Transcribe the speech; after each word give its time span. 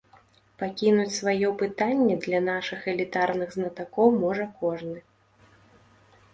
Пакінуць 0.61 1.13
сваё 1.17 1.51
пытанне 1.61 2.15
для 2.25 2.39
нашых 2.49 2.81
элітарных 2.95 3.55
знатакоў 3.59 4.07
можа 4.27 4.51
кожны. 4.63 4.99